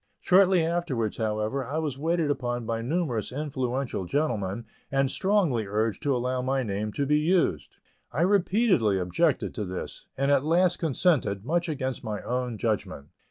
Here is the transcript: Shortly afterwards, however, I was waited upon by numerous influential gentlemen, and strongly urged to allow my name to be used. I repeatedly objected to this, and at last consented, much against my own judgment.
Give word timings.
Shortly 0.19 0.65
afterwards, 0.65 1.17
however, 1.17 1.63
I 1.63 1.77
was 1.77 1.99
waited 1.99 2.31
upon 2.31 2.65
by 2.65 2.81
numerous 2.81 3.31
influential 3.31 4.05
gentlemen, 4.05 4.65
and 4.91 5.11
strongly 5.11 5.67
urged 5.67 6.01
to 6.01 6.15
allow 6.15 6.41
my 6.41 6.63
name 6.63 6.91
to 6.93 7.05
be 7.05 7.19
used. 7.19 7.77
I 8.11 8.23
repeatedly 8.23 8.97
objected 8.97 9.53
to 9.53 9.63
this, 9.63 10.07
and 10.17 10.31
at 10.31 10.43
last 10.43 10.79
consented, 10.79 11.45
much 11.45 11.69
against 11.69 12.03
my 12.03 12.23
own 12.23 12.57
judgment. 12.57 13.09